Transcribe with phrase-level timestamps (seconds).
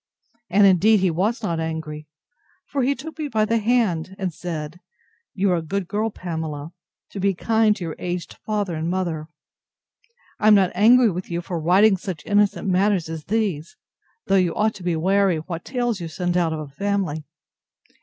[0.49, 2.07] And indeed he was not angry;
[2.65, 4.79] for he took me by the hand, and said,
[5.35, 6.71] You are a good girl, Pamela,
[7.11, 9.27] to be kind to your aged father and mother.
[10.39, 13.77] I am not angry with you for writing such innocent matters as these:
[14.25, 17.23] though you ought to be wary what tales you send out of a family.